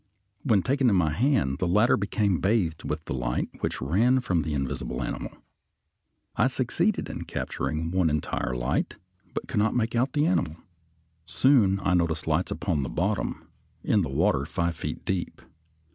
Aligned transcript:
When 0.41 0.63
taken 0.63 0.89
in 0.89 0.95
my 0.95 1.11
hand 1.11 1.59
the 1.59 1.67
latter 1.67 1.95
became 1.95 2.39
bathed 2.41 2.83
with 2.89 3.05
the 3.05 3.13
light 3.13 3.49
which 3.59 3.83
ran 3.83 4.19
from 4.19 4.41
the 4.41 4.55
invisible 4.55 5.03
animal. 5.03 5.31
I 6.35 6.47
succeeded 6.47 7.07
in 7.07 7.25
capturing 7.25 7.91
one 7.91 8.09
entire 8.09 8.55
light, 8.55 8.95
but 9.35 9.47
could 9.47 9.59
not 9.59 9.75
make 9.75 9.95
out 9.95 10.13
the 10.13 10.25
animal. 10.25 10.55
Soon 11.27 11.79
I 11.83 11.93
noticed 11.93 12.25
lights 12.25 12.49
upon 12.49 12.81
the 12.81 12.89
bottom 12.89 13.47
in 13.83 14.01
water 14.01 14.43
five 14.47 14.75
feet 14.75 15.05
deep. 15.05 15.39